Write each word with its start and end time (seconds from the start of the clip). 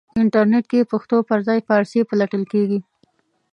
انټرنېټ 0.21 0.65
کې 0.71 0.89
پښتو 0.91 1.15
پرځای 1.29 1.59
فارسی 1.67 1.99
پلټل 2.09 2.43
کېږي. 2.51 2.79